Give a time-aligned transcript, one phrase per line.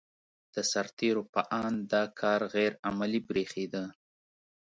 [0.53, 3.83] د سرتېرو په اند دا کار غیر عملي برېښېده.